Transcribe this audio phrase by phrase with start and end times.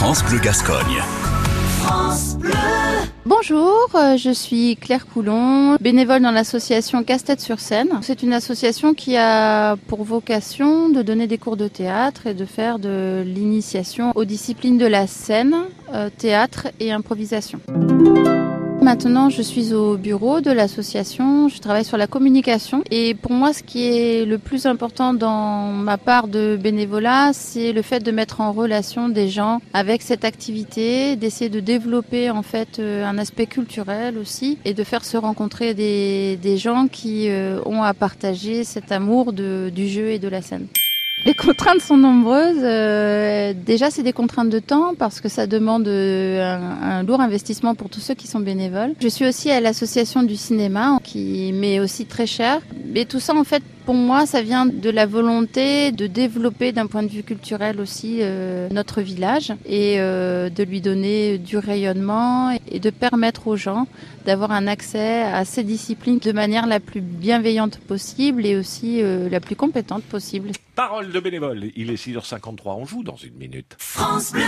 [0.00, 1.02] France Bleu Gascogne.
[3.26, 7.90] Bonjour, euh, je suis Claire Coulon, bénévole dans l'association Casse-Tête sur scène.
[8.00, 12.46] C'est une association qui a pour vocation de donner des cours de théâtre et de
[12.46, 15.54] faire de l'initiation aux disciplines de la scène,
[15.92, 17.60] euh, théâtre et improvisation.
[18.82, 23.52] Maintenant, je suis au bureau de l'association, je travaille sur la communication et pour moi,
[23.52, 28.10] ce qui est le plus important dans ma part de bénévolat, c'est le fait de
[28.10, 33.18] mettre en relation des gens avec cette activité, d'essayer de développer en fait euh, un
[33.18, 38.64] aspect culturel aussi et de faire se rencontrer des, gens qui euh, ont à partager
[38.64, 40.66] cet amour du jeu et de la scène.
[41.26, 42.62] Les contraintes sont nombreuses.
[42.62, 47.74] Euh, déjà, c'est des contraintes de temps parce que ça demande euh, un, lourd investissement
[47.74, 48.94] pour tous ceux qui sont bénévoles.
[49.00, 52.60] Je suis aussi à l'association du cinéma qui m'est aussi très cher.
[52.94, 56.86] Mais tout ça, en fait, pour moi, ça vient de la volonté de développer d'un
[56.86, 62.56] point de vue culturel aussi euh, notre village et euh, de lui donner du rayonnement
[62.70, 63.88] et de permettre aux gens
[64.26, 69.28] d'avoir un accès à ces disciplines de manière la plus bienveillante possible et aussi euh,
[69.28, 70.52] la plus compétente possible.
[70.76, 73.74] Parole de bénévole, il est 6h53, on joue dans une minute.
[73.76, 74.42] France Bleu